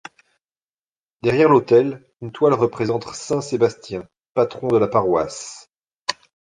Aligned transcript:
Derrière 1.21 1.47
l'autel, 1.49 2.03
une 2.23 2.31
toile 2.31 2.55
représente 2.55 3.07
saint 3.13 3.39
Sébastien, 3.39 4.07
patron 4.33 4.67
de 4.67 4.77
la 4.79 4.87
paroisse. 4.87 5.69